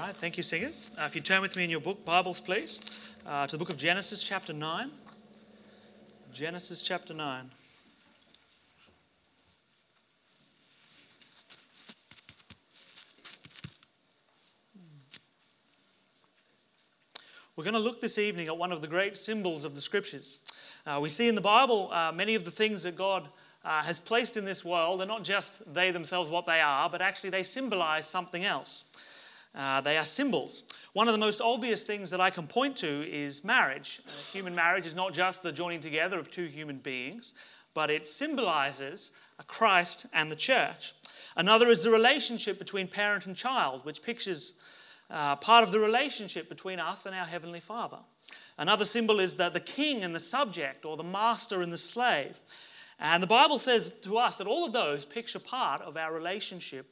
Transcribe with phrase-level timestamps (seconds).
[0.00, 0.90] All right, thank you, singers.
[0.98, 2.80] Uh, if you turn with me in your book, Bibles, please,
[3.26, 4.90] uh, to the book of Genesis, chapter 9.
[6.32, 7.50] Genesis, chapter 9.
[17.54, 20.38] We're going to look this evening at one of the great symbols of the scriptures.
[20.86, 23.28] Uh, we see in the Bible uh, many of the things that God
[23.66, 27.02] uh, has placed in this world are not just they themselves what they are, but
[27.02, 28.86] actually they symbolize something else.
[29.54, 30.62] Uh, they are symbols.
[30.92, 34.00] One of the most obvious things that I can point to is marriage.
[34.06, 37.34] Uh, human marriage is not just the joining together of two human beings,
[37.74, 39.10] but it symbolizes
[39.46, 40.94] Christ and the church.
[41.36, 44.54] Another is the relationship between parent and child, which pictures
[45.10, 47.98] uh, part of the relationship between us and our Heavenly Father.
[48.58, 52.38] Another symbol is that the king and the subject, or the master and the slave.
[52.98, 56.86] And the Bible says to us that all of those picture part of our relationship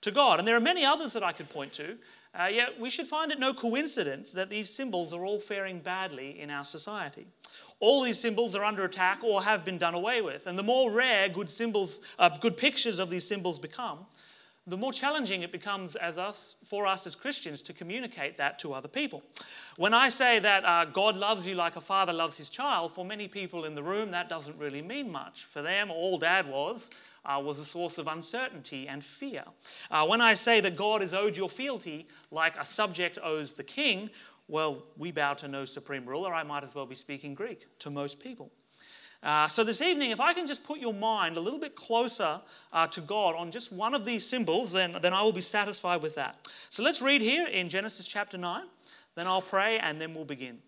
[0.00, 0.38] to God.
[0.38, 1.96] And there are many others that I could point to.
[2.38, 6.40] Uh, yet we should find it no coincidence that these symbols are all faring badly
[6.40, 7.26] in our society.
[7.80, 10.46] All these symbols are under attack or have been done away with.
[10.46, 14.06] And the more rare good symbols, uh, good pictures of these symbols become,
[14.66, 18.74] the more challenging it becomes as us, for us as Christians to communicate that to
[18.74, 19.22] other people.
[19.76, 23.04] When I say that uh, God loves you like a father loves his child, for
[23.04, 25.46] many people in the room, that doesn't really mean much.
[25.46, 26.90] For them, all dad was
[27.24, 29.44] uh, was a source of uncertainty and fear.
[29.90, 33.64] Uh, when I say that God is owed your fealty like a subject owes the
[33.64, 34.10] king,
[34.48, 36.32] well, we bow to no supreme ruler.
[36.32, 38.50] I might as well be speaking Greek to most people.
[39.20, 42.40] Uh, so, this evening, if I can just put your mind a little bit closer
[42.72, 46.02] uh, to God on just one of these symbols, then, then I will be satisfied
[46.02, 46.48] with that.
[46.70, 48.62] So, let's read here in Genesis chapter 9,
[49.16, 50.58] then I'll pray, and then we'll begin.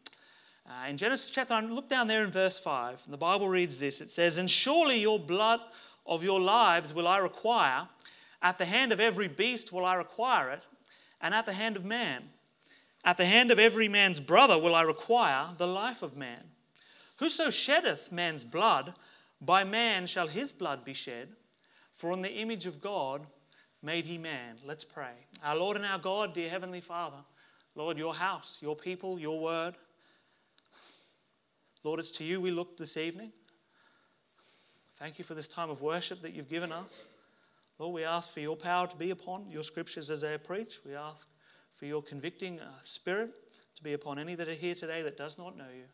[0.67, 3.03] Uh, in Genesis chapter 9, look down there in verse 5.
[3.09, 5.61] The Bible reads this It says, And surely your blood
[6.07, 7.89] of your lives will I require,
[8.43, 10.67] at the hand of every beast will I require it,
[11.21, 12.31] and at the hand of man.
[13.05, 16.45] At the hand of every man's brother will I require the life of man.
[17.17, 18.95] Whoso sheddeth man's blood,
[19.41, 21.29] by man shall his blood be shed,
[21.93, 23.27] for in the image of God
[23.83, 24.57] made he man.
[24.65, 25.13] Let's pray.
[25.45, 27.19] Our Lord and our God, dear Heavenly Father,
[27.75, 29.77] Lord, your house, your people, your word.
[31.83, 33.33] Lord, it's to you we look this evening.
[35.01, 37.07] Thank you for this time of worship that you've given us.
[37.79, 40.83] Lord, we ask for your power to be upon your scriptures as they are preached.
[40.85, 41.27] We ask
[41.73, 43.31] for your convicting uh, spirit
[43.77, 45.85] to be upon any that are here today that does not know you.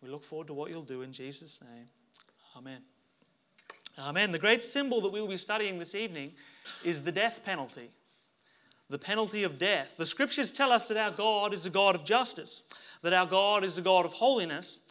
[0.00, 1.86] We look forward to what you'll do in Jesus' name.
[2.56, 2.82] Amen.
[3.98, 4.30] Amen.
[4.30, 6.30] The great symbol that we will be studying this evening
[6.84, 7.90] is the death penalty.
[8.88, 9.96] The penalty of death.
[9.96, 12.62] The scriptures tell us that our God is a God of justice,
[13.02, 14.82] that our God is a God of holiness,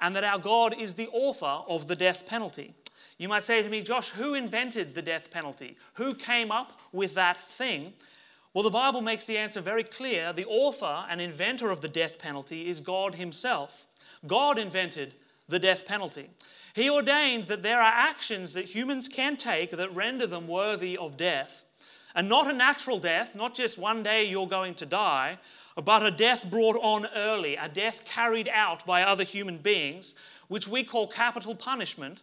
[0.00, 2.74] and that our God is the author of the death penalty.
[3.18, 5.76] You might say to me, Josh, who invented the death penalty?
[5.94, 7.92] Who came up with that thing?
[8.54, 10.32] Well, the Bible makes the answer very clear.
[10.32, 13.86] The author and inventor of the death penalty is God Himself.
[14.26, 15.14] God invented
[15.48, 16.30] the death penalty.
[16.74, 21.16] He ordained that there are actions that humans can take that render them worthy of
[21.16, 21.64] death.
[22.14, 25.38] And not a natural death, not just one day you're going to die,
[25.84, 30.14] but a death brought on early, a death carried out by other human beings,
[30.48, 32.22] which we call capital punishment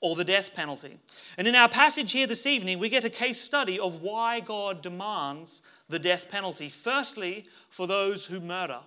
[0.00, 0.98] or the death penalty.
[1.36, 4.82] And in our passage here this evening, we get a case study of why God
[4.82, 6.68] demands the death penalty.
[6.68, 8.80] Firstly, for those who murder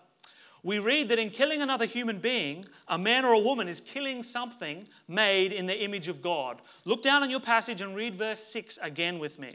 [0.63, 4.21] we read that in killing another human being, a man or a woman is killing
[4.21, 6.61] something made in the image of God.
[6.85, 9.49] Look down in your passage and read verse 6 again with me.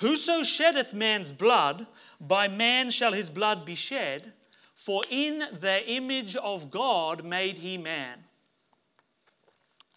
[0.00, 1.86] Whoso sheddeth man's blood,
[2.20, 4.34] by man shall his blood be shed,
[4.74, 8.18] for in the image of God made he man.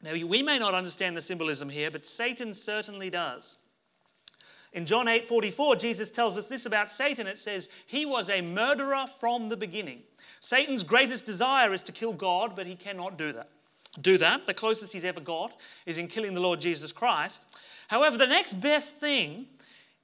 [0.02, 3.58] Now, we may not understand the symbolism here, but Satan certainly does.
[4.74, 7.28] In John 8 44, Jesus tells us this about Satan.
[7.28, 10.02] It says, He was a murderer from the beginning.
[10.40, 13.50] Satan's greatest desire is to kill God, but he cannot do that.
[14.02, 14.48] Do that.
[14.48, 17.46] The closest he's ever got is in killing the Lord Jesus Christ.
[17.88, 19.46] However, the next best thing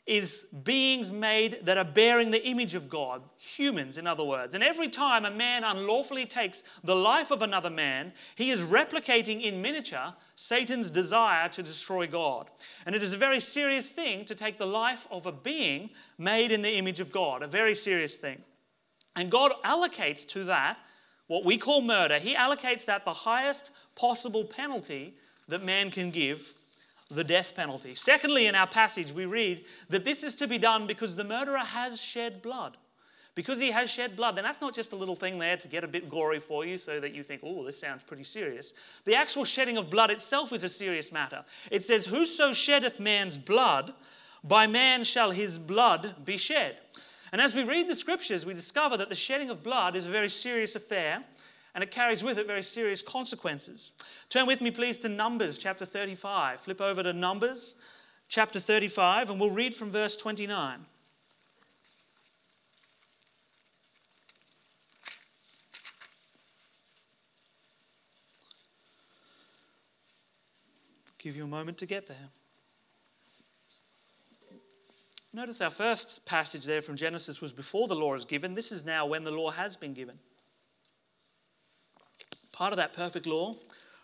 [0.09, 4.55] is beings made that are bearing the image of God, humans, in other words.
[4.55, 9.43] And every time a man unlawfully takes the life of another man, he is replicating
[9.43, 12.49] in miniature Satan's desire to destroy God.
[12.87, 16.51] And it is a very serious thing to take the life of a being made
[16.51, 18.41] in the image of God, a very serious thing.
[19.15, 20.79] And God allocates to that
[21.27, 25.13] what we call murder, He allocates that the highest possible penalty
[25.47, 26.55] that man can give
[27.09, 27.95] the death penalty.
[27.95, 31.57] Secondly, in our passage, we read that this is to be done because the murderer
[31.57, 32.77] has shed blood.
[33.35, 34.35] Because he has shed blood.
[34.35, 36.77] then that's not just a little thing there to get a bit gory for you
[36.77, 38.73] so that you think, oh, this sounds pretty serious.
[39.05, 41.43] The actual shedding of blood itself is a serious matter.
[41.71, 43.93] It says, Whoso sheddeth man's blood,
[44.43, 46.81] by man shall his blood be shed.
[47.31, 50.11] And as we read the scriptures, we discover that the shedding of blood is a
[50.11, 51.23] very serious affair
[51.75, 53.93] and it carries with it very serious consequences.
[54.29, 56.61] Turn with me, please, to Numbers chapter 35.
[56.61, 57.75] Flip over to Numbers
[58.27, 60.85] chapter 35, and we'll read from verse 29.
[71.17, 72.29] Give you a moment to get there.
[75.31, 78.55] Notice our first passage there from Genesis was before the law is given.
[78.55, 80.15] This is now when the law has been given.
[82.59, 83.55] Part of that perfect law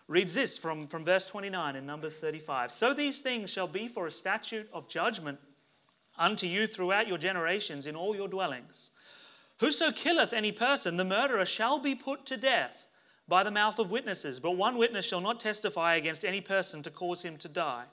[0.08, 4.06] reads this from, from verse 29 in Numbers 35 So these things shall be for
[4.06, 5.38] a statute of judgment
[6.16, 8.92] unto you throughout your generations in all your dwellings.
[9.60, 12.88] Whoso killeth any person, the murderer shall be put to death
[13.28, 16.90] by the mouth of witnesses, but one witness shall not testify against any person to
[16.90, 17.84] cause him to die.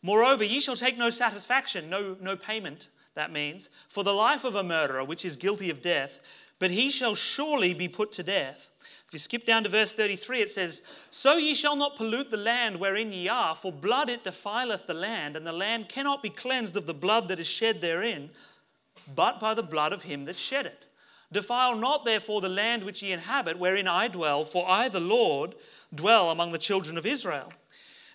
[0.00, 4.54] Moreover, ye shall take no satisfaction, no, no payment, that means, for the life of
[4.54, 6.20] a murderer which is guilty of death,
[6.58, 8.69] but he shall surely be put to death.
[9.10, 12.36] If you skip down to verse 33, it says, So ye shall not pollute the
[12.36, 16.30] land wherein ye are, for blood it defileth the land, and the land cannot be
[16.30, 18.30] cleansed of the blood that is shed therein,
[19.12, 20.86] but by the blood of him that shed it.
[21.32, 25.56] Defile not therefore the land which ye inhabit, wherein I dwell, for I, the Lord,
[25.92, 27.52] dwell among the children of Israel.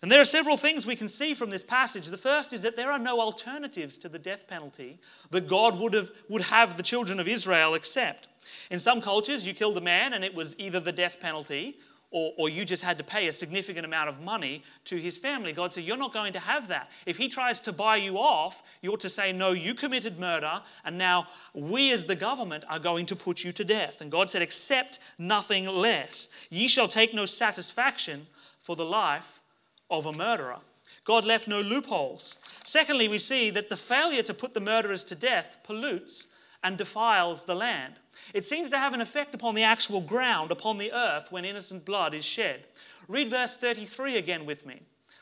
[0.02, 2.08] And there are several things we can see from this passage.
[2.08, 5.02] The first is that there are no alternatives to the death penalty
[5.32, 8.30] that God would have, would have the children of Israel accept.
[8.70, 11.78] In some cultures, you killed a man and it was either the death penalty
[12.12, 15.52] or, or, you just had to pay a significant amount of money to his family.
[15.52, 16.90] God said, You're not going to have that.
[17.06, 20.62] If he tries to buy you off, you ought to say, No, you committed murder,
[20.86, 24.00] and now we as the government are going to put you to death.
[24.00, 26.30] And God said, Accept nothing less.
[26.50, 28.28] Ye shall take no satisfaction
[28.62, 29.42] for the life
[29.90, 30.60] of a murderer.
[31.04, 32.40] God left no loopholes.
[32.64, 36.28] Secondly, we see that the failure to put the murderers to death pollutes
[36.66, 37.94] and defiles the land.
[38.34, 41.86] It seems to have an effect upon the actual ground, upon the earth, when innocent
[41.86, 42.66] blood is shed.
[43.08, 44.82] Read verse 33 again with me.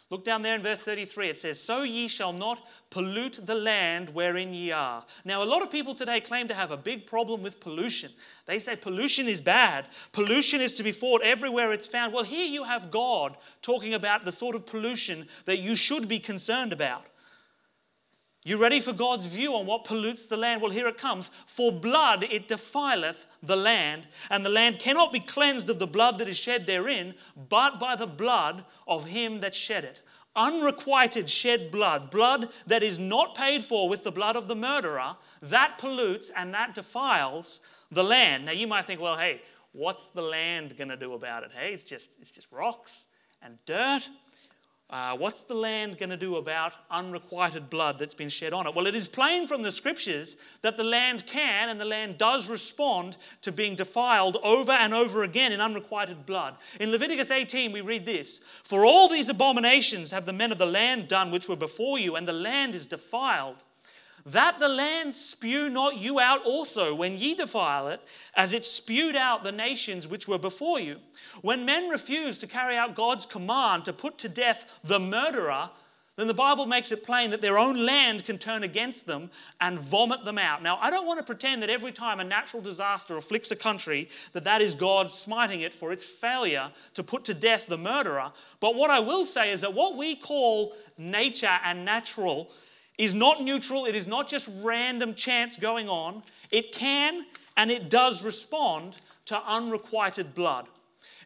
[0.09, 1.29] Look down there in verse 33.
[1.29, 5.03] It says, So ye shall not pollute the land wherein ye are.
[5.25, 8.11] Now, a lot of people today claim to have a big problem with pollution.
[8.45, 9.87] They say pollution is bad.
[10.13, 12.13] Pollution is to be fought everywhere it's found.
[12.13, 16.19] Well, here you have God talking about the sort of pollution that you should be
[16.19, 17.03] concerned about.
[18.45, 20.61] You ready for God's view on what pollutes the land?
[20.61, 21.31] Well, here it comes.
[21.47, 26.17] For blood it defileth the land, and the land cannot be cleansed of the blood
[26.17, 27.13] that is shed therein,
[27.49, 30.01] but by the blood of him that shed it.
[30.35, 35.15] Unrequited shed blood, blood that is not paid for with the blood of the murderer,
[35.41, 37.61] that pollutes and that defiles
[37.91, 38.45] the land.
[38.45, 39.41] Now you might think, well, hey,
[39.71, 41.51] what's the land going to do about it?
[41.57, 43.05] Hey, it's just it's just rocks
[43.41, 44.09] and dirt
[44.93, 48.75] uh, what's the land going to do about unrequited blood that's been shed on it?
[48.75, 52.47] Well, it is plain from the scriptures that the land can and the land does
[52.47, 56.57] respond to being defiled over and over again in unrequited blood.
[56.79, 60.67] In Leviticus 18, we read this For all these abominations have the men of the
[60.67, 63.63] land done which were before you, and the land is defiled
[64.25, 68.01] that the land spew not you out also when ye defile it,
[68.35, 70.97] as it spewed out the nations which were before you.
[71.41, 75.69] When men refuse to carry out God's command to put to death the murderer,
[76.15, 79.79] then the Bible makes it plain that their own land can turn against them and
[79.79, 80.61] vomit them out.
[80.61, 84.09] Now, I don't want to pretend that every time a natural disaster afflicts a country,
[84.33, 88.31] that that is God smiting it for its failure to put to death the murderer.
[88.59, 92.51] But what I will say is that what we call nature and natural
[92.97, 96.23] is not neutral, it is not just random chance going on.
[96.51, 97.25] It can
[97.57, 100.67] and it does respond to unrequited blood.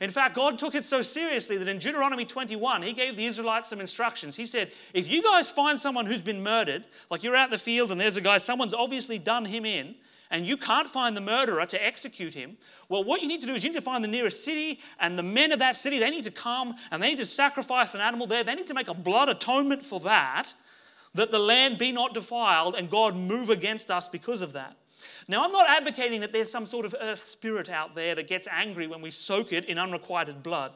[0.01, 3.69] In fact, God took it so seriously that in Deuteronomy 21, He gave the Israelites
[3.69, 4.35] some instructions.
[4.35, 7.57] He said, If you guys find someone who's been murdered, like you're out in the
[7.57, 9.95] field and there's a guy, someone's obviously done him in,
[10.29, 12.57] and you can't find the murderer to execute him,
[12.89, 15.17] well, what you need to do is you need to find the nearest city, and
[15.17, 18.01] the men of that city, they need to come and they need to sacrifice an
[18.01, 18.43] animal there.
[18.43, 20.53] They need to make a blood atonement for that
[21.17, 24.75] that the land be not defiled and God move against us because of that.
[25.27, 28.47] Now, I'm not advocating that there's some sort of earth spirit out there that gets
[28.49, 30.71] angry when we soak it in unrequited blood.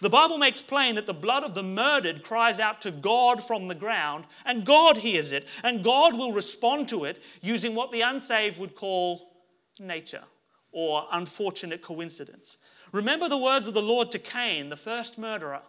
[0.00, 3.66] The Bible makes plain that the blood of the murdered cries out to God from
[3.66, 8.02] the ground, and God hears it, and God will respond to it using what the
[8.02, 9.32] unsaved would call
[9.80, 10.24] nature
[10.70, 12.58] or unfortunate coincidence.
[12.92, 15.62] Remember the words of the Lord to Cain, the first murderer.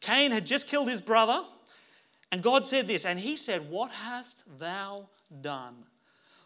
[0.00, 1.42] Cain had just killed his brother.
[2.32, 5.08] And God said this, and he said, What hast thou
[5.40, 5.84] done?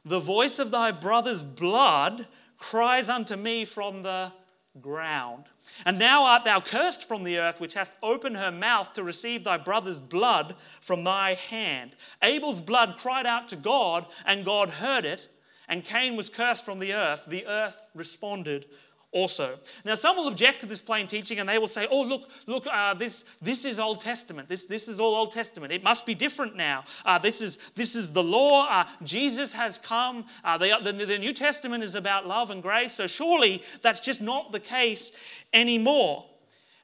[0.05, 2.27] The voice of thy brother's blood
[2.59, 4.33] cries unto me from the
[4.81, 5.45] ground.
[5.85, 9.45] And now art thou cursed from the earth, which hast opened her mouth to receive
[9.45, 11.97] thy brother's blood from thy hand.
[12.23, 15.29] Abel's blood cried out to God, and God heard it,
[15.69, 17.27] and Cain was cursed from the earth.
[17.27, 18.67] The earth responded
[19.12, 19.59] also.
[19.85, 22.67] Now, some will object to this plain teaching and they will say, oh, look, look,
[22.67, 24.49] uh, this, this is Old Testament.
[24.49, 25.73] This, this is all Old Testament.
[25.73, 26.85] It must be different now.
[27.05, 28.69] Uh, this, is, this is the law.
[28.71, 30.26] Uh, Jesus has come.
[30.45, 32.95] Uh, the, the, the New Testament is about love and grace.
[32.95, 35.11] So, surely that's just not the case
[35.52, 36.30] anymore.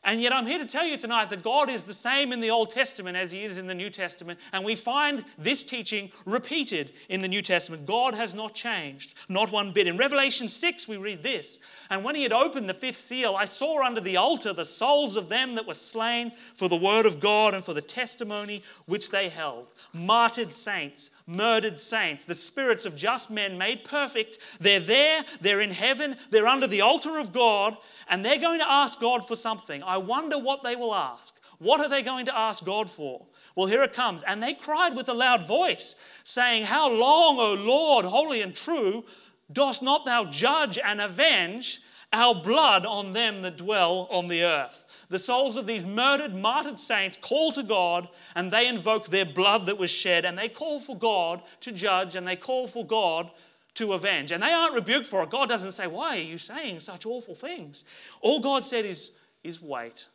[0.07, 2.51] And yet, I'm here to tell you tonight that God is the same in the
[2.51, 4.39] Old Testament as He is in the New Testament.
[4.53, 7.87] And we find this teaching repeated in the New Testament.
[7.87, 9.89] God has not changed, not one bit.
[9.89, 11.59] In Revelation 6, we read this
[11.91, 15.17] And when He had opened the fifth seal, I saw under the altar the souls
[15.17, 19.11] of them that were slain for the word of God and for the testimony which
[19.11, 19.73] they held.
[19.93, 24.38] Martyred saints murdered saints, the spirits of just men made perfect.
[24.61, 27.76] They're there, they're in heaven, they're under the altar of God,
[28.09, 29.83] and they're going to ask God for something.
[29.83, 31.35] I wonder what they will ask.
[31.59, 33.26] What are they going to ask God for?
[33.54, 34.23] Well, here it comes.
[34.23, 39.04] And they cried with a loud voice, saying, How long, O Lord, holy and true,
[39.50, 41.80] dost not thou judge and avenge
[42.12, 44.85] our blood on them that dwell on the earth?
[45.09, 49.67] The souls of these murdered, martyred saints call to God and they invoke their blood
[49.67, 53.31] that was shed and they call for God to judge and they call for God
[53.75, 54.33] to avenge.
[54.33, 55.31] And they aren't rebuked for it.
[55.31, 57.85] God doesn't say, Why are you saying such awful things?
[58.21, 59.13] All God said is,
[59.45, 60.09] is Wait.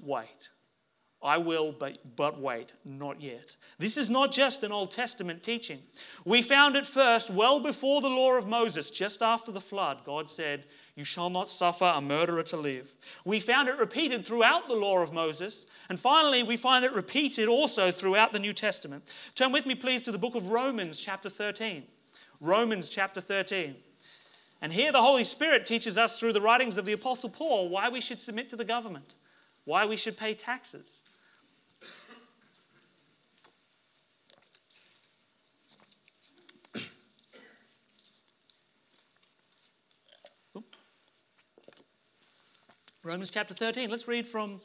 [0.00, 0.50] Wait.
[1.22, 3.56] I will, but, but wait, not yet.
[3.78, 5.78] This is not just an Old Testament teaching.
[6.24, 9.98] We found it first well before the law of Moses, just after the flood.
[10.04, 12.96] God said, You shall not suffer a murderer to live.
[13.24, 15.66] We found it repeated throughout the law of Moses.
[15.88, 19.12] And finally, we find it repeated also throughout the New Testament.
[19.36, 21.84] Turn with me, please, to the book of Romans, chapter 13.
[22.40, 23.76] Romans, chapter 13.
[24.60, 27.88] And here the Holy Spirit teaches us through the writings of the Apostle Paul why
[27.88, 29.14] we should submit to the government,
[29.64, 31.04] why we should pay taxes.
[43.04, 43.90] Romans chapter 13.
[43.90, 44.60] Let's read from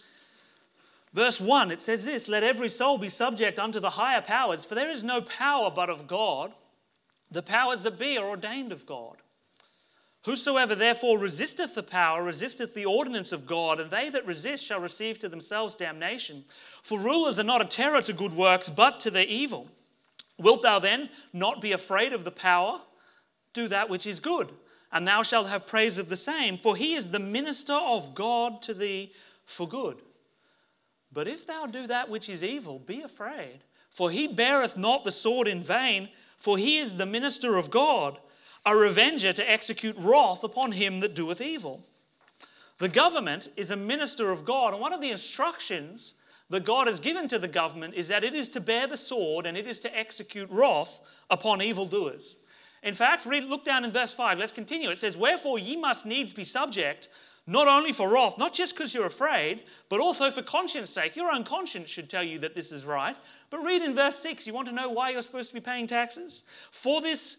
[1.12, 1.72] verse 1.
[1.72, 5.03] It says this Let every soul be subject unto the higher powers, for there is
[5.03, 6.53] no power but of God.
[7.32, 9.17] The powers that be are ordained of God.
[10.25, 14.82] Whosoever therefore resisteth the power resisteth the ordinance of God, and they that resist shall
[14.82, 16.46] receive to themselves damnation.
[16.84, 19.67] For rulers are not a terror to good works, but to their evil.
[20.38, 22.82] Wilt thou then not be afraid of the power?
[23.53, 24.51] Do that which is good
[24.91, 28.62] and thou shalt have praise of the same, for he is the minister of God
[28.63, 29.12] to thee
[29.46, 29.98] for good.
[31.12, 35.12] But if thou do that which is evil, be afraid, for he beareth not the
[35.12, 38.20] sword in vain, for he is the minister of God,
[38.65, 41.84] a revenger to execute wrath upon him that doeth evil.
[42.77, 46.13] The government is a minister of God, and one of the instructions
[46.50, 49.46] that God has given to the government is that it is to bear the sword
[49.46, 52.38] and it is to execute wrath upon evildoers.
[52.84, 54.38] In fact, read, look down in verse 5.
[54.38, 54.90] Let's continue.
[54.90, 57.10] It says, Wherefore ye must needs be subject,
[57.48, 61.16] not only for wrath, not just because you're afraid, but also for conscience sake.
[61.16, 63.16] Your own conscience should tell you that this is right.
[63.50, 64.46] But read in verse 6.
[64.46, 66.44] You want to know why you're supposed to be paying taxes?
[66.72, 67.38] For this,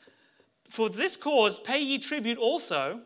[0.68, 3.00] for this cause pay ye tribute also,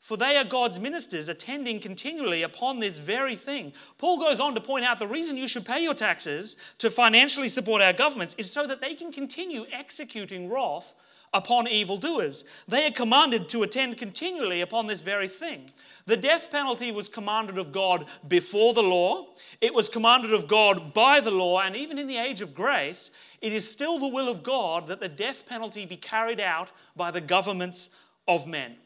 [0.00, 3.72] for they are God's ministers, attending continually upon this very thing.
[3.98, 7.48] Paul goes on to point out the reason you should pay your taxes to financially
[7.48, 10.94] support our governments is so that they can continue executing wrath
[11.32, 12.44] upon evildoers.
[12.66, 15.70] They are commanded to attend continually upon this very thing.
[16.06, 19.26] The death penalty was commanded of God before the law,
[19.60, 23.10] it was commanded of God by the law, and even in the age of grace,
[23.40, 27.10] it is still the will of God that the death penalty be carried out by
[27.10, 27.90] the governments
[28.26, 28.76] of men.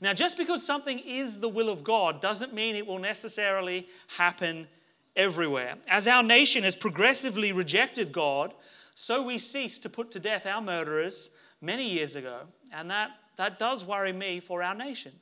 [0.00, 4.66] Now, just because something is the will of God doesn't mean it will necessarily happen
[5.16, 5.76] everywhere.
[5.88, 8.52] As our nation has progressively rejected God,
[8.94, 13.58] so we ceased to put to death our murderers many years ago, and that, that
[13.58, 15.12] does worry me for our nation.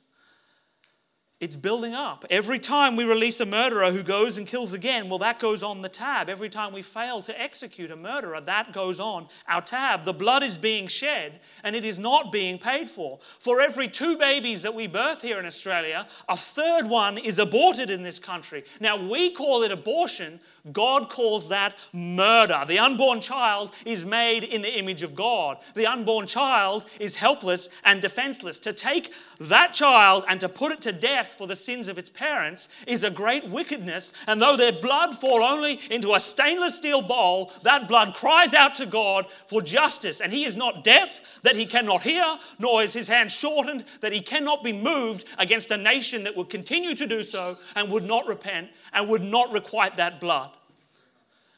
[1.43, 2.23] It's building up.
[2.29, 5.81] Every time we release a murderer who goes and kills again, well, that goes on
[5.81, 6.29] the tab.
[6.29, 10.05] Every time we fail to execute a murderer, that goes on our tab.
[10.05, 13.19] The blood is being shed and it is not being paid for.
[13.39, 17.89] For every two babies that we birth here in Australia, a third one is aborted
[17.89, 18.63] in this country.
[18.79, 20.39] Now, we call it abortion,
[20.71, 22.63] God calls that murder.
[22.65, 25.57] The unborn child is made in the image of God.
[25.73, 28.59] The unborn child is helpless and defenseless.
[28.59, 32.09] To take that child and to put it to death for the sins of its
[32.09, 37.01] parents is a great wickedness, and though their blood fall only into a stainless steel
[37.01, 40.21] bowl, that blood cries out to God for justice.
[40.21, 44.13] And he is not deaf that he cannot hear, nor is his hand shortened that
[44.13, 48.05] he cannot be moved against a nation that would continue to do so and would
[48.05, 50.51] not repent and would not requite that blood.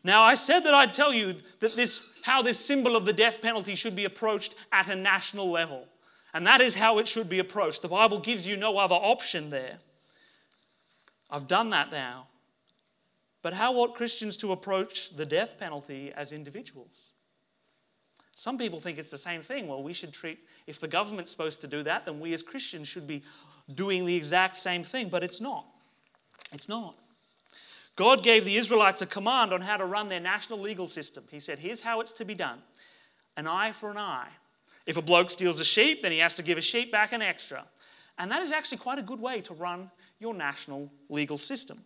[0.04, 3.42] Now, I said that I'd tell you that this, how this symbol of the death
[3.42, 5.88] penalty should be approached at a national level.
[6.36, 7.82] And that is how it should be approached.
[7.82, 9.78] The Bible gives you no other option there.
[11.32, 12.28] I've done that now.
[13.42, 17.14] But how ought Christians to approach the death penalty as individuals?
[18.34, 19.70] Some people think it's the same thing.
[19.70, 22.90] Well, we should treat, if the government's supposed to do that, then we as Christians
[22.90, 23.24] should be
[23.74, 25.08] doing the exact same thing.
[25.08, 25.66] But it's not.
[26.52, 26.96] It's not.
[27.96, 31.24] God gave the Israelites a command on how to run their national legal system.
[31.32, 32.60] He said, Here's how it's to be done
[33.38, 34.28] an eye for an eye.
[34.86, 37.22] If a bloke steals a sheep, then he has to give a sheep back an
[37.22, 37.66] extra.
[38.18, 39.90] And that is actually quite a good way to run
[40.20, 41.84] your national legal system.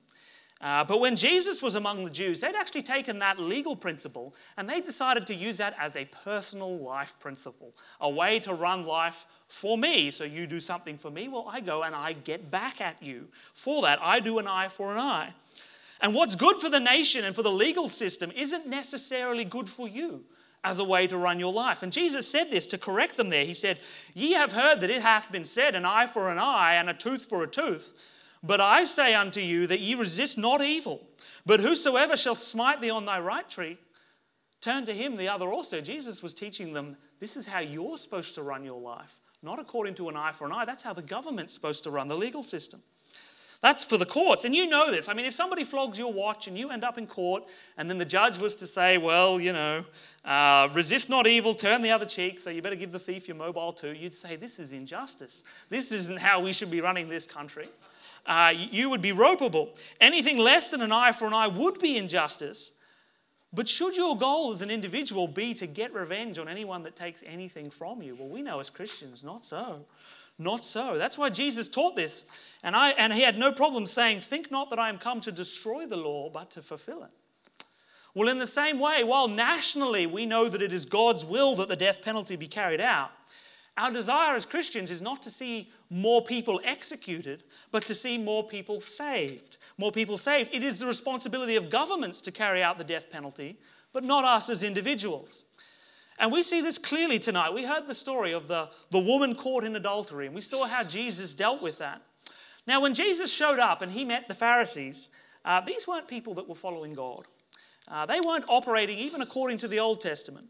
[0.62, 4.70] Uh, but when Jesus was among the Jews, they'd actually taken that legal principle and
[4.70, 9.26] they decided to use that as a personal life principle, a way to run life
[9.48, 10.12] for me.
[10.12, 13.30] So you do something for me, well, I go and I get back at you.
[13.54, 15.34] For that, I do an eye for an eye.
[16.02, 19.88] And what's good for the nation and for the legal system isn't necessarily good for
[19.88, 20.26] you
[20.64, 21.84] as a way to run your life.
[21.84, 23.46] And Jesus said this to correct them there.
[23.46, 23.80] He said,
[24.14, 26.94] Ye have heard that it hath been said, an eye for an eye and a
[26.94, 27.94] tooth for a tooth.
[28.44, 31.08] But I say unto you that ye resist not evil.
[31.46, 33.80] But whosoever shall smite thee on thy right cheek,
[34.62, 35.82] turn to him the other also.
[35.82, 39.96] Jesus was teaching them this is how you're supposed to run your life, not according
[39.96, 40.66] to an eye for an eye.
[40.66, 42.82] That's how the government's supposed to run the legal system.
[43.62, 44.46] That's for the courts.
[44.46, 45.10] And you know this.
[45.10, 47.44] I mean, if somebody flogs your watch and you end up in court,
[47.78, 49.84] and then the judge was to say, well, you know,
[50.24, 53.36] uh, resist not evil, turn the other cheek, so you better give the thief your
[53.36, 55.44] mobile too, you'd say, this is injustice.
[55.70, 57.68] This isn't how we should be running this country.
[58.26, 59.78] Uh, you would be ropeable.
[60.00, 62.72] Anything less than an eye for an eye would be injustice.
[63.52, 67.24] But should your goal as an individual be to get revenge on anyone that takes
[67.26, 68.16] anything from you?
[68.16, 69.86] Well, we know as Christians, not so.
[70.40, 70.98] Not so.
[70.98, 72.26] That's why Jesus taught this.
[72.64, 75.32] And, I, and he had no problem saying, Think not that I am come to
[75.34, 77.12] destroy the law, but to fulfill it.
[78.16, 81.68] Well, in the same way, while nationally we know that it is God's will that
[81.68, 83.12] the death penalty be carried out,
[83.78, 88.46] our desire as Christians is not to see more people executed, but to see more
[88.46, 89.58] people saved.
[89.78, 90.50] More people saved.
[90.54, 93.58] It is the responsibility of governments to carry out the death penalty,
[93.94, 95.46] but not us as individuals.
[96.20, 97.54] And we see this clearly tonight.
[97.54, 100.84] We heard the story of the, the woman caught in adultery, and we saw how
[100.84, 102.02] Jesus dealt with that.
[102.68, 105.10] Now, when Jesus showed up and he met the Pharisees,
[105.46, 107.24] uh, these weren't people that were following God.
[107.88, 110.48] Uh, they weren't operating even according to the Old Testament.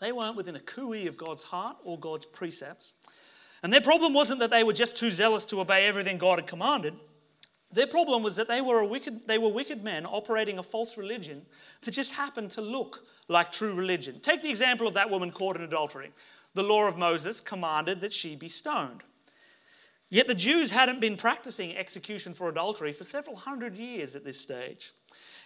[0.00, 2.94] They weren't within a cooey of God's heart or God's precepts.
[3.62, 6.46] And their problem wasn't that they were just too zealous to obey everything God had
[6.46, 6.94] commanded.
[7.76, 10.96] Their problem was that they were, a wicked, they were wicked men operating a false
[10.96, 11.44] religion
[11.82, 14.18] that just happened to look like true religion.
[14.20, 16.10] Take the example of that woman caught in adultery.
[16.54, 19.02] The law of Moses commanded that she be stoned.
[20.08, 24.40] Yet the Jews hadn't been practicing execution for adultery for several hundred years at this
[24.40, 24.92] stage.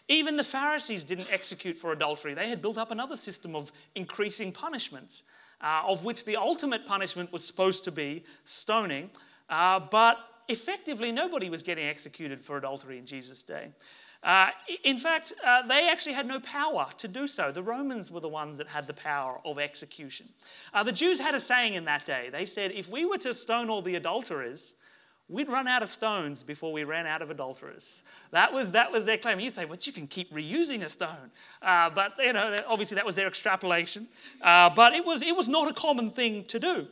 [0.06, 2.34] Even the Pharisees didn't execute for adultery.
[2.34, 5.24] They had built up another system of increasing punishments,
[5.60, 9.10] uh, of which the ultimate punishment was supposed to be stoning.
[9.48, 13.68] Uh, but effectively, nobody was getting executed for adultery in Jesus' day.
[14.22, 14.50] Uh,
[14.84, 17.50] in fact, uh, they actually had no power to do so.
[17.50, 20.28] The Romans were the ones that had the power of execution.
[20.74, 22.28] Uh, the Jews had a saying in that day.
[22.30, 24.74] They said, if we were to stone all the adulterers,
[25.30, 28.02] we'd run out of stones before we ran out of adulterers.
[28.30, 29.40] That was, that was their claim.
[29.40, 31.30] You say, but you can keep reusing a stone.
[31.62, 34.06] Uh, but, you know, obviously that was their extrapolation.
[34.42, 36.88] Uh, but it was, it was not a common thing to do.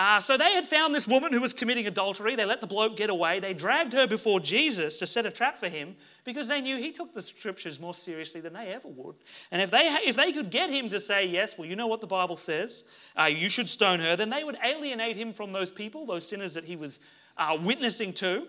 [0.00, 2.34] Uh, so they had found this woman who was committing adultery.
[2.34, 3.38] They let the bloke get away.
[3.38, 6.90] They dragged her before Jesus to set a trap for him because they knew he
[6.90, 9.16] took the scriptures more seriously than they ever would.
[9.50, 12.00] And if they, if they could get him to say, Yes, well, you know what
[12.00, 12.84] the Bible says,
[13.14, 16.54] uh, you should stone her, then they would alienate him from those people, those sinners
[16.54, 17.00] that he was
[17.36, 18.46] uh, witnessing to.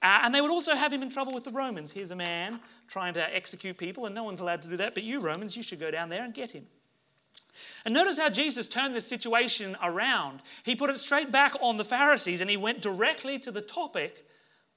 [0.00, 1.92] Uh, and they would also have him in trouble with the Romans.
[1.92, 5.02] Here's a man trying to execute people, and no one's allowed to do that, but
[5.02, 6.64] you, Romans, you should go down there and get him.
[7.84, 10.40] And notice how Jesus turned this situation around.
[10.62, 14.26] He put it straight back on the Pharisees and he went directly to the topic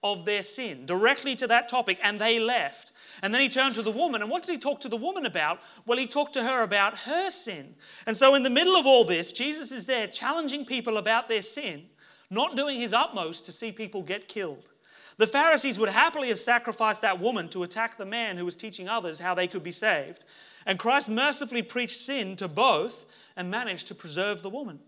[0.04, 2.92] of their sin, directly to that topic, and they left.
[3.24, 5.26] And then he turned to the woman, and what did he talk to the woman
[5.26, 5.60] about?
[5.86, 7.76] Well, he talked to her about her sin.
[8.06, 11.42] And so, in the middle of all this, Jesus is there challenging people about their
[11.42, 11.86] sin,
[12.30, 14.70] not doing his utmost to see people get killed.
[15.18, 18.88] The Pharisees would happily have sacrificed that woman to attack the man who was teaching
[18.88, 20.26] others how they could be saved.
[20.66, 24.80] And Christ mercifully preached sin to both and managed to preserve the woman.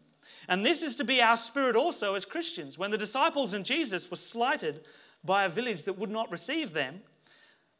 [0.48, 2.78] And this is to be our spirit also as Christians.
[2.78, 4.82] When the disciples and Jesus were slighted
[5.24, 7.02] by a village that would not receive them,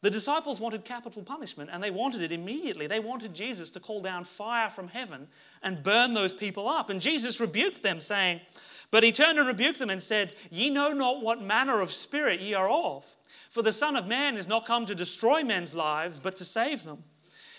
[0.02, 2.86] the disciples wanted capital punishment and they wanted it immediately.
[2.86, 5.28] They wanted Jesus to call down fire from heaven
[5.62, 6.88] and burn those people up.
[6.88, 8.40] And Jesus rebuked them, saying,
[8.90, 12.40] But he turned and rebuked them and said, Ye know not what manner of spirit
[12.40, 13.06] ye are of.
[13.50, 16.84] For the Son of Man is not come to destroy men's lives, but to save
[16.84, 17.04] them.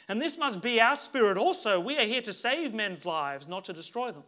[0.08, 1.80] And this must be our spirit also.
[1.80, 4.24] We are here to save men's lives, not to destroy them.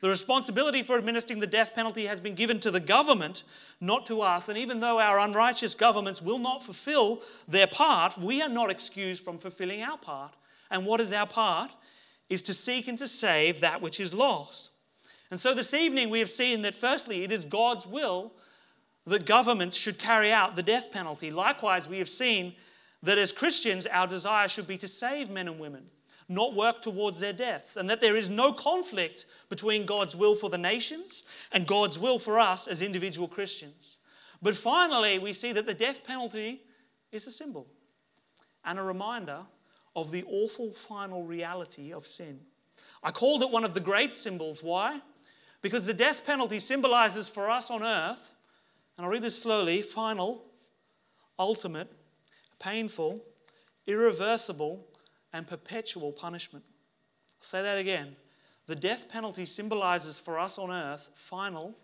[0.00, 3.42] The responsibility for administering the death penalty has been given to the government,
[3.80, 4.48] not to us.
[4.48, 9.24] And even though our unrighteous governments will not fulfill their part, we are not excused
[9.24, 10.34] from fulfilling our part.
[10.70, 11.70] And what is our part?
[12.30, 14.70] Is to seek and to save that which is lost.
[15.30, 18.32] And so this evening we have seen that firstly, it is God's will
[19.06, 21.30] that governments should carry out the death penalty.
[21.30, 22.54] Likewise, we have seen
[23.02, 25.84] that as Christians, our desire should be to save men and women
[26.28, 30.50] not work towards their deaths, and that there is no conflict between God's will for
[30.50, 33.96] the nations and God's will for us as individual Christians.
[34.42, 36.60] But finally, we see that the death penalty
[37.12, 37.66] is a symbol
[38.64, 39.40] and a reminder
[39.96, 42.40] of the awful final reality of sin.
[43.02, 44.62] I called it one of the great symbols.
[44.62, 45.00] Why?
[45.60, 48.34] Because the death penalty symbolizes for us on earth,
[48.96, 50.44] and I'll read this slowly final,
[51.38, 51.90] ultimate,
[52.58, 53.24] painful,
[53.86, 54.86] irreversible,
[55.32, 56.64] and perpetual punishment.
[56.68, 58.16] I'll say that again.
[58.66, 61.76] The death penalty symbolizes for us on earth final,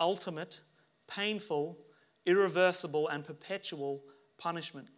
[0.00, 0.60] ultimate,
[1.06, 1.78] painful,
[2.26, 4.02] irreversible, and perpetual
[4.36, 4.88] punishment.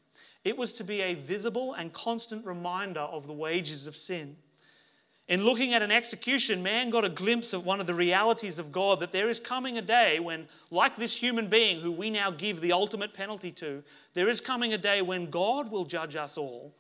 [0.45, 4.37] It was to be a visible and constant reminder of the wages of sin.
[5.29, 8.71] In looking at an execution, man got a glimpse of one of the realities of
[8.71, 12.31] God that there is coming a day when, like this human being who we now
[12.31, 13.83] give the ultimate penalty to,
[14.15, 16.73] there is coming a day when God will judge us all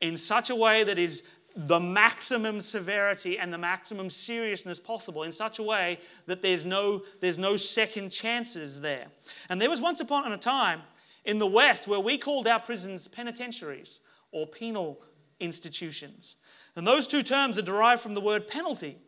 [0.00, 1.22] in such a way that is
[1.54, 7.02] the maximum severity and the maximum seriousness possible in such a way that there's no,
[7.20, 9.06] there's no second chances there.
[9.48, 10.82] And there was once upon a time
[11.24, 14.00] in the West where we called our prisons penitentiaries
[14.32, 15.00] or penal
[15.40, 16.36] institutions.
[16.76, 18.98] And those two terms are derived from the word penalty.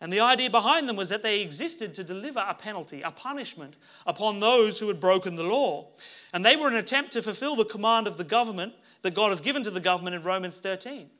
[0.00, 3.76] And the idea behind them was that they existed to deliver a penalty, a punishment
[4.06, 5.88] upon those who had broken the law.
[6.32, 9.40] And they were an attempt to fulfill the command of the government that God has
[9.40, 11.10] given to the government in Romans 13.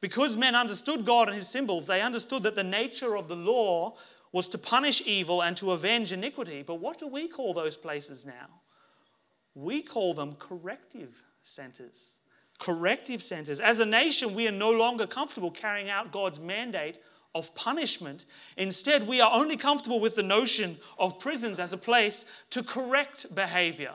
[0.00, 3.96] Because men understood God and his symbols, they understood that the nature of the law
[4.32, 6.62] was to punish evil and to avenge iniquity.
[6.62, 8.48] But what do we call those places now?
[9.54, 12.18] We call them corrective centers.
[12.58, 13.60] Corrective centers.
[13.60, 16.98] As a nation, we are no longer comfortable carrying out God's mandate
[17.34, 18.24] of punishment.
[18.56, 23.34] Instead, we are only comfortable with the notion of prisons as a place to correct
[23.34, 23.92] behavior,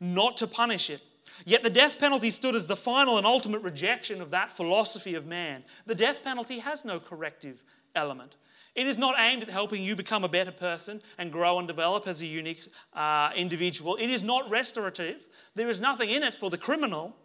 [0.00, 1.02] not to punish it.
[1.46, 5.26] Yet the death penalty stood as the final and ultimate rejection of that philosophy of
[5.26, 5.64] man.
[5.86, 7.62] The death penalty has no corrective
[7.94, 8.36] element.
[8.74, 12.08] It is not aimed at helping you become a better person and grow and develop
[12.08, 13.96] as a unique uh, individual.
[13.96, 15.26] It is not restorative.
[15.54, 17.16] There is nothing in it for the criminal.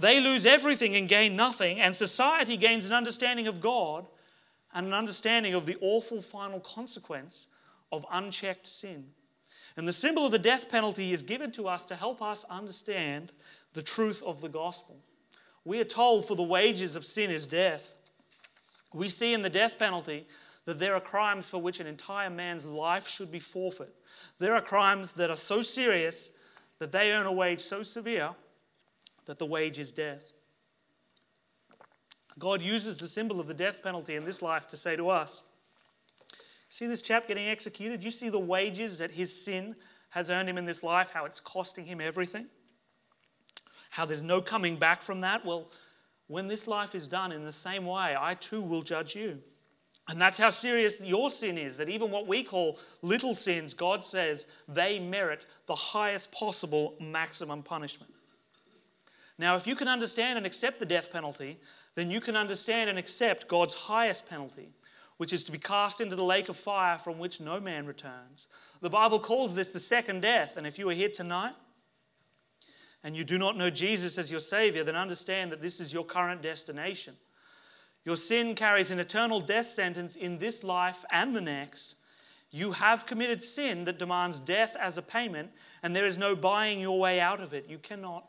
[0.00, 4.06] They lose everything and gain nothing, and society gains an understanding of God
[4.72, 7.48] and an understanding of the awful final consequence
[7.92, 9.06] of unchecked sin.
[9.76, 13.32] And the symbol of the death penalty is given to us to help us understand
[13.74, 14.96] the truth of the gospel.
[15.64, 17.92] We are told, for the wages of sin is death.
[18.94, 20.26] We see in the death penalty
[20.64, 23.94] that there are crimes for which an entire man's life should be forfeit.
[24.38, 26.30] There are crimes that are so serious
[26.78, 28.30] that they earn a wage so severe
[29.26, 30.32] that the wage is death.
[32.38, 35.44] God uses the symbol of the death penalty in this life to say to us,
[36.70, 38.04] See this chap getting executed?
[38.04, 39.74] You see the wages that his sin
[40.10, 42.46] has earned him in this life, how it's costing him everything?
[43.90, 45.44] How there's no coming back from that?
[45.44, 45.70] Well,
[46.28, 49.40] when this life is done in the same way, I too will judge you.
[50.08, 54.02] And that's how serious your sin is, that even what we call little sins, God
[54.04, 58.12] says they merit the highest possible maximum punishment.
[59.40, 61.58] Now, if you can understand and accept the death penalty,
[61.94, 64.68] then you can understand and accept God's highest penalty,
[65.16, 68.48] which is to be cast into the lake of fire from which no man returns.
[68.82, 70.58] The Bible calls this the second death.
[70.58, 71.54] And if you are here tonight
[73.02, 76.04] and you do not know Jesus as your Savior, then understand that this is your
[76.04, 77.16] current destination.
[78.04, 81.96] Your sin carries an eternal death sentence in this life and the next.
[82.50, 85.50] You have committed sin that demands death as a payment,
[85.82, 87.70] and there is no buying your way out of it.
[87.70, 88.26] You cannot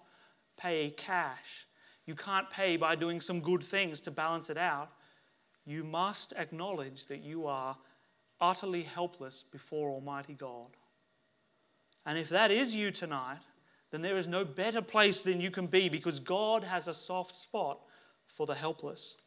[0.62, 1.68] pay cash.
[2.06, 4.92] You can't pay by doing some good things to balance it out
[5.66, 7.78] you must acknowledge that you are
[8.40, 10.68] utterly helpless before Almighty God.
[12.06, 13.40] And if that is you tonight,
[13.92, 17.32] then there is no better place than you can be because God has a soft
[17.32, 17.80] spot
[18.26, 19.18] for the helpless.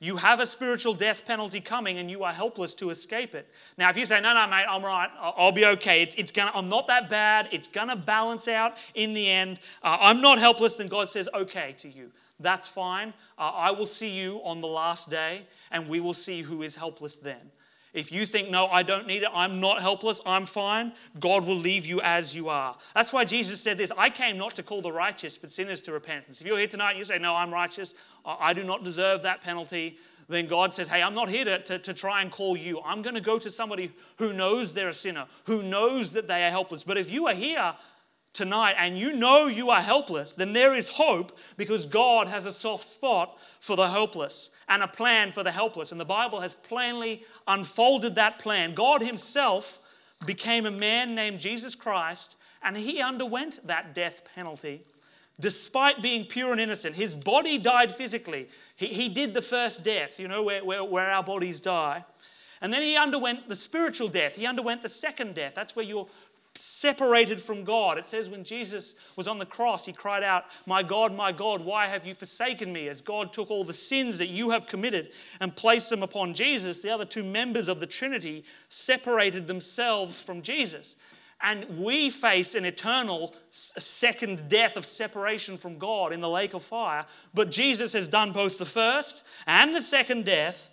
[0.00, 3.48] You have a spiritual death penalty coming and you are helpless to escape it.
[3.76, 6.52] Now, if you say, no, no, mate, I'm right, I'll be okay, it's, it's gonna,
[6.54, 10.38] I'm not that bad, it's going to balance out in the end, uh, I'm not
[10.38, 12.12] helpless, then God says, okay to you.
[12.38, 13.12] That's fine.
[13.36, 16.76] Uh, I will see you on the last day and we will see who is
[16.76, 17.50] helpless then.
[17.94, 21.56] If you think, no, I don't need it, I'm not helpless, I'm fine, God will
[21.56, 22.76] leave you as you are.
[22.94, 25.92] That's why Jesus said this I came not to call the righteous, but sinners to
[25.92, 26.40] repentance.
[26.40, 29.40] If you're here tonight and you say, no, I'm righteous, I do not deserve that
[29.40, 29.98] penalty,
[30.28, 32.82] then God says, hey, I'm not here to, to, to try and call you.
[32.84, 36.46] I'm going to go to somebody who knows they're a sinner, who knows that they
[36.46, 36.84] are helpless.
[36.84, 37.74] But if you are here,
[38.38, 42.52] tonight and you know you are helpless, then there is hope because God has a
[42.52, 45.90] soft spot for the helpless and a plan for the helpless.
[45.90, 48.74] And the Bible has plainly unfolded that plan.
[48.74, 49.80] God Himself
[50.24, 54.82] became a man named Jesus Christ and He underwent that death penalty.
[55.40, 58.48] Despite being pure and innocent, his body died physically.
[58.74, 62.04] He, he did the first death, you know, where, where, where our bodies die.
[62.60, 64.34] And then he underwent the spiritual death.
[64.34, 65.52] He underwent the second death.
[65.54, 66.08] That's where you're
[66.58, 67.98] separated from God.
[67.98, 71.64] It says when Jesus was on the cross, he cried out, My God, my God,
[71.64, 72.88] why have you forsaken me?
[72.88, 76.82] As God took all the sins that you have committed and placed them upon Jesus,
[76.82, 80.96] the other two members of the Trinity separated themselves from Jesus.
[81.40, 86.64] And we face an eternal second death of separation from God in the lake of
[86.64, 87.06] fire.
[87.32, 90.70] But Jesus has done both the first and the second death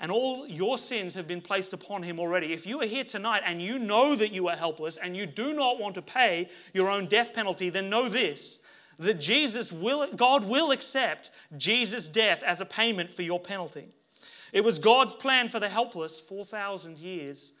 [0.00, 2.52] and all your sins have been placed upon him already.
[2.52, 5.52] If you are here tonight and you know that you are helpless and you do
[5.52, 8.60] not want to pay your own death penalty, then know this
[8.98, 13.88] that Jesus will, God will accept Jesus' death as a payment for your penalty.
[14.52, 17.54] It was God's plan for the helpless 4,000 years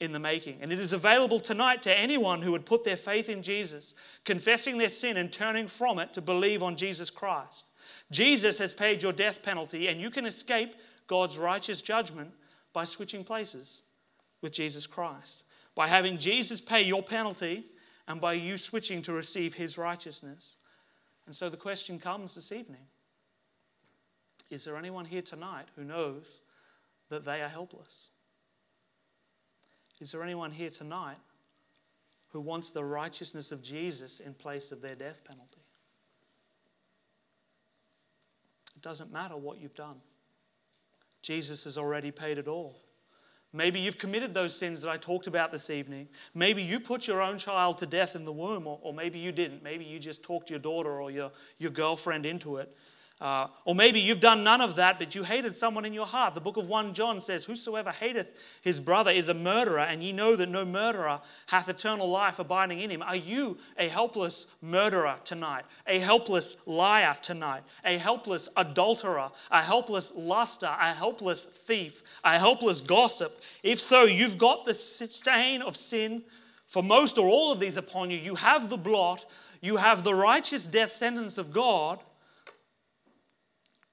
[0.00, 0.58] in the making.
[0.60, 4.76] And it is available tonight to anyone who would put their faith in Jesus, confessing
[4.76, 7.70] their sin and turning from it to believe on Jesus Christ.
[8.10, 10.74] Jesus has paid your death penalty, and you can escape
[11.12, 12.32] God's righteous judgment
[12.72, 13.82] by switching places
[14.40, 15.44] with Jesus Christ,
[15.74, 17.66] by having Jesus pay your penalty
[18.08, 20.56] and by you switching to receive his righteousness.
[21.26, 22.80] And so the question comes this evening
[24.48, 26.40] Is there anyone here tonight who knows
[27.10, 28.08] that they are helpless?
[30.00, 31.18] Is there anyone here tonight
[32.30, 35.60] who wants the righteousness of Jesus in place of their death penalty?
[38.74, 40.00] It doesn't matter what you've done.
[41.22, 42.82] Jesus has already paid it all.
[43.54, 46.08] Maybe you've committed those sins that I talked about this evening.
[46.34, 49.30] Maybe you put your own child to death in the womb, or, or maybe you
[49.30, 49.62] didn't.
[49.62, 52.74] Maybe you just talked your daughter or your, your girlfriend into it.
[53.22, 56.34] Uh, or maybe you've done none of that, but you hated someone in your heart.
[56.34, 60.10] The book of 1 John says, Whosoever hateth his brother is a murderer, and ye
[60.10, 63.00] know that no murderer hath eternal life abiding in him.
[63.00, 65.64] Are you a helpless murderer tonight?
[65.86, 67.62] A helpless liar tonight?
[67.84, 69.30] A helpless adulterer?
[69.52, 70.74] A helpless luster?
[70.80, 72.02] A helpless thief?
[72.24, 73.40] A helpless gossip?
[73.62, 76.24] If so, you've got the stain of sin
[76.66, 78.18] for most or all of these upon you.
[78.18, 79.26] You have the blot,
[79.60, 82.00] you have the righteous death sentence of God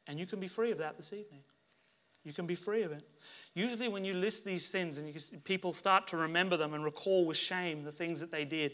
[0.10, 1.42] and you can be free of that this evening.
[2.26, 3.04] You can be free of it.
[3.54, 7.26] Usually, when you list these sins and you, people start to remember them and recall
[7.26, 8.74] with shame the things that they did,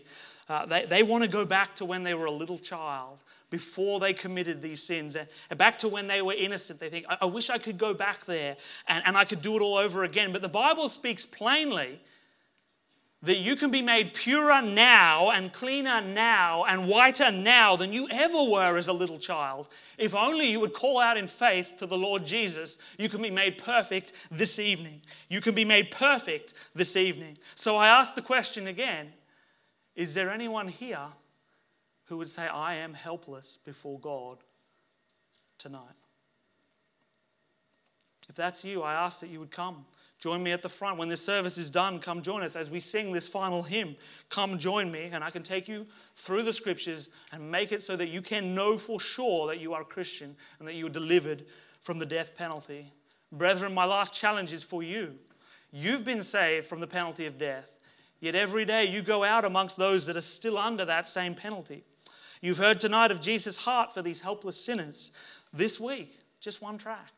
[0.50, 4.00] uh, they, they want to go back to when they were a little child, before
[4.00, 6.80] they committed these sins, and back to when they were innocent.
[6.80, 9.56] They think, I, I wish I could go back there and, and I could do
[9.56, 10.32] it all over again.
[10.32, 12.00] But the Bible speaks plainly
[13.22, 18.08] that you can be made purer now and cleaner now and whiter now than you
[18.12, 19.68] ever were as a little child.
[19.98, 23.32] If only you would call out in faith to the Lord Jesus, you can be
[23.32, 25.02] made perfect this evening.
[25.30, 27.38] You can be made perfect this evening.
[27.56, 29.12] So I ask the question again
[29.96, 31.08] Is there anyone here
[32.06, 34.38] who would say, I am helpless before God
[35.58, 36.05] tonight?
[38.30, 39.86] If that's you, I ask that you would come.
[40.20, 40.98] Join me at the front.
[40.98, 43.96] When this service is done, come join us as we sing this final hymn.
[44.30, 45.86] Come join me, and I can take you
[46.16, 49.74] through the scriptures and make it so that you can know for sure that you
[49.74, 51.46] are a Christian and that you are delivered
[51.82, 52.92] from the death penalty.
[53.32, 55.16] Brethren, my last challenge is for you.
[55.72, 57.70] You've been saved from the penalty of death,
[58.22, 61.84] yet every day you go out amongst those that are still under that same penalty.
[62.42, 65.12] You've heard tonight of Jesus' heart for these helpless sinners.
[65.52, 67.12] This week, just one track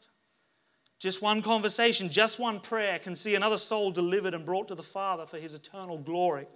[0.99, 4.83] just one conversation, just one prayer can see another soul delivered and brought to the
[4.83, 6.47] Father for his eternal glory.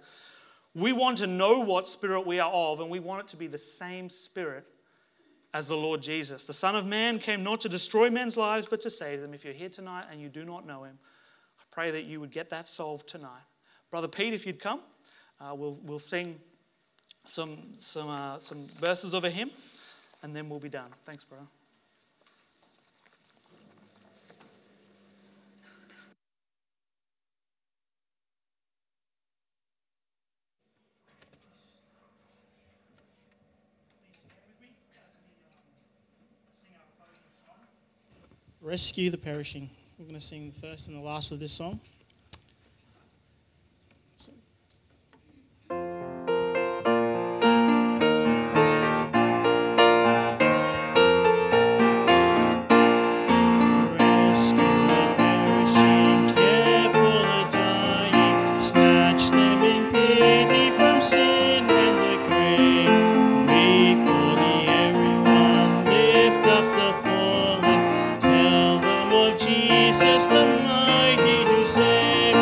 [0.74, 3.46] We want to know what spirit we are of, and we want it to be
[3.46, 4.64] the same spirit
[5.54, 6.44] as the Lord Jesus.
[6.44, 9.34] The Son of Man came not to destroy men's lives, but to save them.
[9.34, 10.98] If you're here tonight and you do not know him,
[11.58, 13.42] I pray that you would get that solved tonight.
[13.90, 14.80] Brother Pete, if you'd come,
[15.40, 16.40] uh, we'll, we'll sing
[17.26, 19.50] some, some, uh, some verses of a hymn,
[20.22, 20.90] and then we'll be done.
[21.04, 21.46] Thanks, brother.
[38.72, 39.68] Rescue the Perishing.
[39.98, 41.78] We're going to sing the first and the last of this song.